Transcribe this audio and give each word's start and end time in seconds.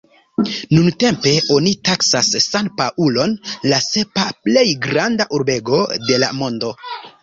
Nuntempe 0.77 1.33
oni 1.57 1.75
taksas 1.91 2.33
San-Paŭlon 2.47 3.37
la 3.69 3.83
sepa 3.91 4.27
plej 4.49 4.69
granda 4.89 5.33
urbego 5.41 5.87
de 6.11 6.23
la 6.27 6.37
mondo. 6.45 6.79